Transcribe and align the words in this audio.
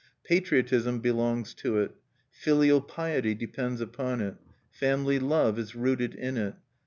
Patriotism 0.23 0.97
belongs 0.97 1.53
to 1.53 1.77
it. 1.77 1.91
Filial 2.31 2.81
piety 2.81 3.35
depends 3.35 3.79
upon 3.81 4.19
it. 4.19 4.35
Family 4.71 5.19
love 5.19 5.59
is 5.59 5.75
rooted 5.75 6.15
in 6.15 6.37
it. 6.37 6.55